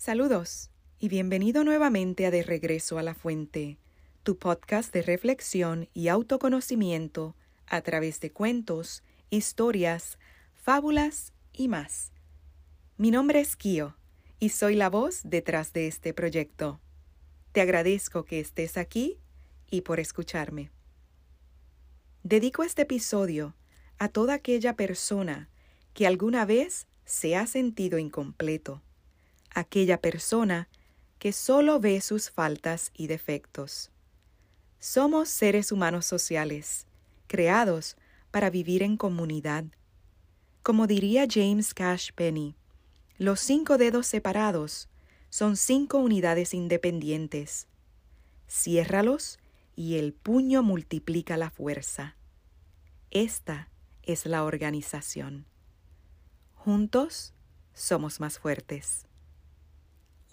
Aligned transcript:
Saludos 0.00 0.70
y 0.98 1.10
bienvenido 1.10 1.62
nuevamente 1.62 2.24
a 2.24 2.30
De 2.30 2.42
Regreso 2.42 2.96
a 2.96 3.02
la 3.02 3.12
Fuente, 3.12 3.76
tu 4.22 4.38
podcast 4.38 4.94
de 4.94 5.02
reflexión 5.02 5.90
y 5.92 6.08
autoconocimiento 6.08 7.36
a 7.66 7.82
través 7.82 8.18
de 8.20 8.32
cuentos, 8.32 9.02
historias, 9.28 10.18
fábulas 10.54 11.34
y 11.52 11.68
más. 11.68 12.12
Mi 12.96 13.10
nombre 13.10 13.40
es 13.40 13.56
Kio 13.56 13.94
y 14.38 14.48
soy 14.48 14.74
la 14.74 14.88
voz 14.88 15.20
detrás 15.22 15.74
de 15.74 15.86
este 15.86 16.14
proyecto. 16.14 16.80
Te 17.52 17.60
agradezco 17.60 18.24
que 18.24 18.40
estés 18.40 18.78
aquí 18.78 19.18
y 19.70 19.82
por 19.82 20.00
escucharme. 20.00 20.70
Dedico 22.22 22.62
este 22.62 22.82
episodio 22.82 23.54
a 23.98 24.08
toda 24.08 24.32
aquella 24.32 24.76
persona 24.76 25.50
que 25.92 26.06
alguna 26.06 26.46
vez 26.46 26.86
se 27.04 27.36
ha 27.36 27.46
sentido 27.46 27.98
incompleto, 27.98 28.80
aquella 29.54 30.00
persona 30.00 30.68
que 31.18 31.32
solo 31.32 31.80
ve 31.80 32.00
sus 32.00 32.30
faltas 32.30 32.90
y 32.94 33.06
defectos. 33.06 33.90
Somos 34.78 35.28
seres 35.28 35.72
humanos 35.72 36.06
sociales, 36.06 36.86
creados 37.26 37.96
para 38.30 38.48
vivir 38.48 38.82
en 38.82 38.96
comunidad. 38.96 39.64
Como 40.62 40.86
diría 40.86 41.26
James 41.28 41.74
Cash 41.74 42.10
Penny, 42.14 42.54
los 43.18 43.40
cinco 43.40 43.76
dedos 43.76 44.06
separados 44.06 44.88
son 45.28 45.56
cinco 45.56 45.98
unidades 45.98 46.54
independientes. 46.54 47.68
Ciérralos 48.48 49.38
y 49.76 49.96
el 49.96 50.12
puño 50.12 50.62
multiplica 50.62 51.36
la 51.36 51.50
fuerza. 51.50 52.16
Esta 53.10 53.68
es 54.02 54.26
la 54.26 54.44
organización. 54.44 55.46
Juntos 56.54 57.34
somos 57.74 58.20
más 58.20 58.38
fuertes. 58.38 59.06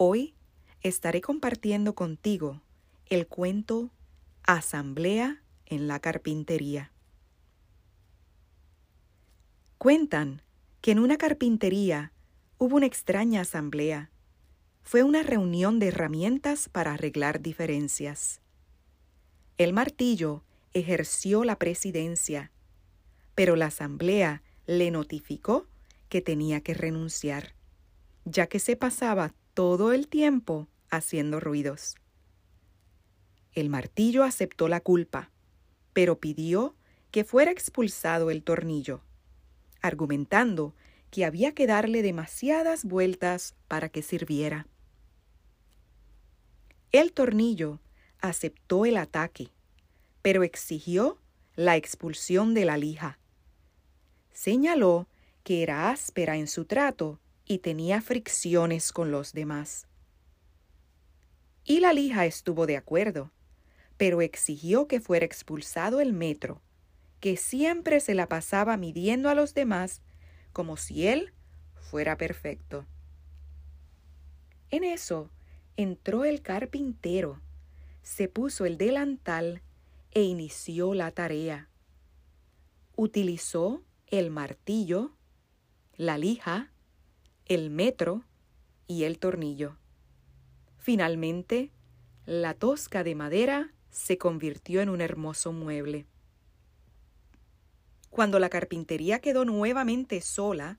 Hoy 0.00 0.36
estaré 0.80 1.20
compartiendo 1.20 1.96
contigo 1.96 2.62
el 3.06 3.26
cuento 3.26 3.90
Asamblea 4.44 5.42
en 5.66 5.88
la 5.88 5.98
Carpintería. 5.98 6.92
Cuentan 9.76 10.40
que 10.80 10.92
en 10.92 11.00
una 11.00 11.16
carpintería 11.16 12.12
hubo 12.58 12.76
una 12.76 12.86
extraña 12.86 13.40
asamblea. 13.40 14.12
Fue 14.84 15.02
una 15.02 15.24
reunión 15.24 15.80
de 15.80 15.88
herramientas 15.88 16.68
para 16.68 16.94
arreglar 16.94 17.40
diferencias. 17.40 18.40
El 19.56 19.72
martillo 19.72 20.44
ejerció 20.74 21.42
la 21.42 21.58
presidencia, 21.58 22.52
pero 23.34 23.56
la 23.56 23.66
asamblea 23.66 24.44
le 24.64 24.92
notificó 24.92 25.66
que 26.08 26.20
tenía 26.20 26.60
que 26.60 26.74
renunciar, 26.74 27.56
ya 28.24 28.46
que 28.46 28.60
se 28.60 28.76
pasaba 28.76 29.34
todo 29.58 29.92
el 29.92 30.06
tiempo 30.06 30.68
haciendo 30.88 31.40
ruidos. 31.40 31.96
El 33.52 33.70
martillo 33.70 34.22
aceptó 34.22 34.68
la 34.68 34.80
culpa, 34.80 35.32
pero 35.92 36.20
pidió 36.20 36.76
que 37.10 37.24
fuera 37.24 37.50
expulsado 37.50 38.30
el 38.30 38.44
tornillo, 38.44 39.02
argumentando 39.82 40.76
que 41.10 41.24
había 41.24 41.56
que 41.56 41.66
darle 41.66 42.02
demasiadas 42.02 42.84
vueltas 42.84 43.56
para 43.66 43.88
que 43.88 44.02
sirviera. 44.02 44.68
El 46.92 47.12
tornillo 47.12 47.80
aceptó 48.20 48.86
el 48.86 48.96
ataque, 48.96 49.48
pero 50.22 50.44
exigió 50.44 51.18
la 51.56 51.74
expulsión 51.74 52.54
de 52.54 52.64
la 52.64 52.76
lija. 52.76 53.18
Señaló 54.32 55.08
que 55.42 55.64
era 55.64 55.90
áspera 55.90 56.36
en 56.36 56.46
su 56.46 56.64
trato 56.64 57.18
y 57.48 57.58
tenía 57.58 58.02
fricciones 58.02 58.92
con 58.92 59.10
los 59.10 59.32
demás. 59.32 59.88
Y 61.64 61.80
la 61.80 61.92
lija 61.94 62.26
estuvo 62.26 62.66
de 62.66 62.76
acuerdo, 62.76 63.32
pero 63.96 64.20
exigió 64.20 64.86
que 64.86 65.00
fuera 65.00 65.24
expulsado 65.24 66.00
el 66.00 66.12
metro, 66.12 66.62
que 67.20 67.36
siempre 67.36 68.00
se 68.00 68.14
la 68.14 68.28
pasaba 68.28 68.76
midiendo 68.76 69.30
a 69.30 69.34
los 69.34 69.54
demás 69.54 70.02
como 70.52 70.76
si 70.76 71.06
él 71.06 71.32
fuera 71.74 72.16
perfecto. 72.16 72.86
En 74.70 74.84
eso 74.84 75.30
entró 75.76 76.24
el 76.24 76.42
carpintero, 76.42 77.40
se 78.02 78.28
puso 78.28 78.66
el 78.66 78.76
delantal 78.76 79.62
e 80.10 80.22
inició 80.22 80.92
la 80.92 81.12
tarea. 81.12 81.68
Utilizó 82.94 83.82
el 84.06 84.30
martillo, 84.30 85.12
la 85.96 86.18
lija, 86.18 86.72
el 87.48 87.70
metro 87.70 88.24
y 88.86 89.04
el 89.04 89.18
tornillo. 89.18 89.76
Finalmente, 90.76 91.70
la 92.26 92.52
tosca 92.52 93.02
de 93.04 93.14
madera 93.14 93.72
se 93.90 94.18
convirtió 94.18 94.82
en 94.82 94.90
un 94.90 95.00
hermoso 95.00 95.52
mueble. 95.52 96.04
Cuando 98.10 98.38
la 98.38 98.50
carpintería 98.50 99.20
quedó 99.20 99.46
nuevamente 99.46 100.20
sola, 100.20 100.78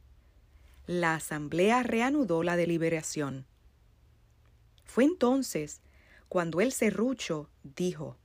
la 0.85 1.15
asamblea 1.15 1.81
reanudó 1.81 2.43
la 2.43 2.55
deliberación. 2.55 3.47
Fue 4.85 5.03
entonces 5.03 5.81
cuando 6.27 6.61
el 6.61 6.71
serrucho 6.71 7.49
dijo, 7.63 8.15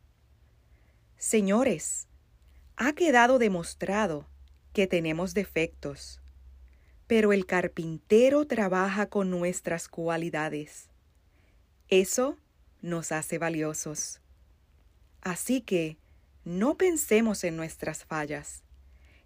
Señores, 1.16 2.08
ha 2.76 2.92
quedado 2.92 3.38
demostrado 3.38 4.26
que 4.74 4.86
tenemos 4.86 5.32
defectos 5.32 6.20
pero 7.06 7.32
el 7.32 7.46
carpintero 7.46 8.46
trabaja 8.46 9.06
con 9.06 9.30
nuestras 9.30 9.88
cualidades. 9.88 10.88
Eso 11.88 12.38
nos 12.80 13.12
hace 13.12 13.38
valiosos. 13.38 14.20
Así 15.20 15.60
que 15.60 15.98
no 16.44 16.76
pensemos 16.76 17.44
en 17.44 17.56
nuestras 17.56 18.04
fallas 18.04 18.62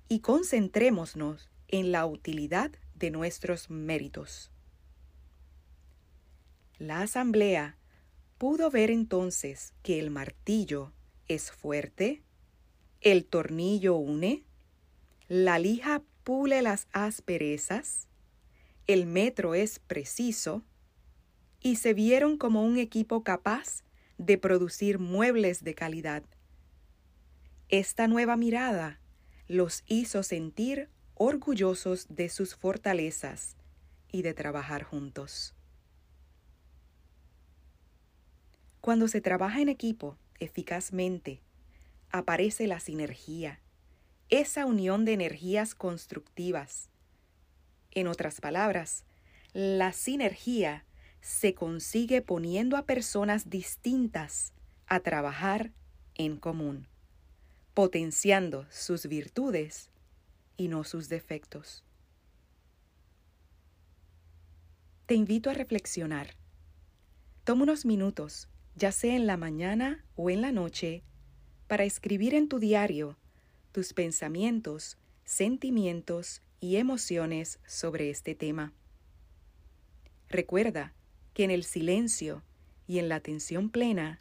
y 0.09 0.21
concentrémonos 0.21 1.51
en 1.69 1.93
la 1.93 2.07
utilidad 2.07 2.71
de 2.95 3.11
nuestros 3.11 3.71
méritos. 3.71 4.51
La 6.79 7.03
asamblea 7.03 7.77
pudo 8.39 8.71
ver 8.71 8.91
entonces 8.91 9.75
que 9.83 9.99
el 9.99 10.11
martillo 10.11 10.93
es 11.27 11.51
fuerte, 11.51 12.23
el 13.01 13.25
tornillo 13.25 13.97
une, 13.97 14.45
la 15.29 15.59
lija 15.59 16.03
pule 16.29 16.61
las 16.61 16.89
asperezas, 16.93 18.07
el 18.87 19.07
metro 19.07 19.55
es 19.55 19.79
preciso, 19.79 20.63
y 21.63 21.77
se 21.77 21.95
vieron 21.95 22.37
como 22.37 22.67
un 22.67 22.77
equipo 22.77 23.25
capaz 23.25 23.83
de 24.19 24.37
producir 24.37 24.99
muebles 24.99 25.65
de 25.65 25.75
calidad. 25.75 26.23
Esta 27.71 28.09
nueva 28.09 28.37
mirada 28.37 29.01
los 29.47 29.85
hizo 29.87 30.23
sentir 30.23 30.91
orgullosos 31.15 32.09
de 32.11 32.29
sus 32.29 32.55
fortalezas 32.55 33.57
y 34.13 34.21
de 34.21 34.35
trabajar 34.35 34.83
juntos. 34.83 35.55
Cuando 38.83 39.09
se 39.09 39.23
trabaja 39.23 39.63
en 39.63 39.71
equipo 39.71 40.19
eficazmente, 40.41 41.41
aparece 42.11 42.67
la 42.67 42.81
sinergia, 42.81 43.63
esa 44.31 44.67
unión 44.67 45.05
de 45.05 45.15
energías 45.15 45.75
constructivas. 45.75 46.91
En 47.91 48.07
otras 48.09 48.41
palabras, 48.41 49.05
la 49.55 49.93
sinergia 49.93 50.85
se 51.21 51.55
consigue 51.55 52.21
poniendo 52.21 52.77
a 52.77 52.85
personas 52.85 53.49
distintas 53.49 54.53
a 54.87 55.01
trabajar 55.01 55.73
en 56.15 56.37
común, 56.37 56.87
potenciando 57.75 58.67
sus 58.71 59.07
virtudes 59.07 59.91
y 60.57 60.69
no 60.69 60.85
sus 60.85 61.09
defectos. 61.09 61.85
Te 65.07 65.15
invito 65.15 65.49
a 65.49 65.55
reflexionar. 65.55 66.37
Toma 67.45 67.63
unos 67.63 67.87
minutos, 67.87 68.49
ya 68.77 68.93
sea 68.93 69.17
en 69.17 69.27
la 69.27 69.39
mañana 69.39 70.05
o 70.17 70.29
en 70.29 70.43
la 70.43 70.53
noche, 70.53 71.03
para 71.67 71.85
escribir 71.85 72.35
en 72.35 72.49
tu 72.49 72.59
diario 72.59 73.17
tus 73.79 73.93
pensamientos, 73.93 74.99
sentimientos 75.25 76.43
y 76.59 76.79
emociones 76.79 77.61
sobre 77.65 78.11
este 78.11 78.35
tema. 78.35 78.73
Recuerda 80.29 80.95
que 81.33 81.45
en 81.45 81.53
el 81.53 81.63
silencio 81.63 82.43
y 82.89 82.99
en 82.99 83.09
la 83.09 83.15
atención 83.15 83.71
plena 83.71 84.21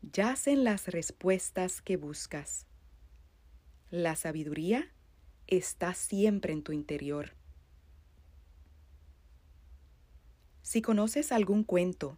yacen 0.00 0.64
las 0.64 0.88
respuestas 0.88 1.82
que 1.82 1.98
buscas. 1.98 2.64
La 3.90 4.16
sabiduría 4.16 4.90
está 5.46 5.92
siempre 5.92 6.54
en 6.54 6.62
tu 6.62 6.72
interior. 6.72 7.34
Si 10.62 10.80
conoces 10.80 11.32
algún 11.32 11.64
cuento, 11.64 12.16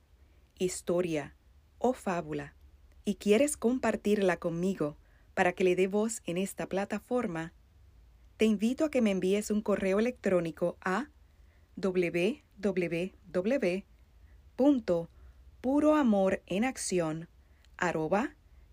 historia 0.60 1.34
o 1.78 1.92
fábula 1.92 2.54
y 3.04 3.16
quieres 3.16 3.56
compartirla 3.56 4.36
conmigo, 4.36 4.96
para 5.38 5.52
que 5.52 5.62
le 5.62 5.76
dé 5.76 5.86
voz 5.86 6.20
en 6.26 6.36
esta 6.36 6.66
plataforma, 6.66 7.52
te 8.38 8.44
invito 8.44 8.84
a 8.84 8.90
que 8.90 9.00
me 9.00 9.12
envíes 9.12 9.52
un 9.52 9.62
correo 9.62 10.00
electrónico 10.00 10.76
a 10.80 11.10
www.kio.com 11.76 13.12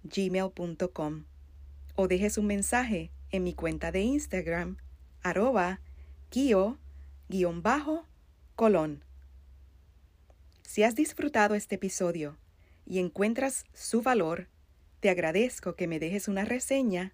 gmail.com 0.03 1.25
o 1.95 2.07
dejes 2.07 2.39
un 2.39 2.47
mensaje 2.47 3.11
en 3.29 3.43
mi 3.43 3.53
cuenta 3.53 3.91
de 3.91 4.01
Instagram 4.01 4.77
arroba 5.21 5.81
kio-colón. 6.31 6.79
Si 10.63 10.81
has 10.81 10.95
disfrutado 10.95 11.53
este 11.53 11.75
episodio 11.75 12.39
y 12.87 12.97
encuentras 12.97 13.65
su 13.75 14.01
valor, 14.01 14.47
te 15.05 15.11
agradezco 15.11 15.75
que 15.75 15.85
me 15.85 15.99
dejes 15.99 16.27
una 16.27 16.45
reseña 16.45 17.13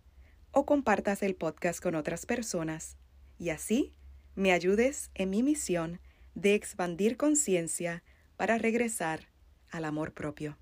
o 0.51 0.65
compartas 0.65 1.21
el 1.23 1.35
podcast 1.35 1.83
con 1.83 1.93
otras 1.93 2.25
personas 2.25 2.95
y 3.37 3.49
así 3.49 3.91
me 4.33 4.53
ayudes 4.53 5.11
en 5.13 5.29
mi 5.29 5.43
misión 5.43 5.99
de 6.33 6.55
expandir 6.55 7.17
conciencia 7.17 8.01
para 8.37 8.57
regresar 8.57 9.27
al 9.71 9.83
amor 9.83 10.13
propio. 10.13 10.57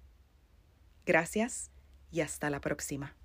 Gracias 1.06 1.70
y 2.10 2.22
hasta 2.22 2.50
la 2.50 2.62
próxima. 2.62 3.19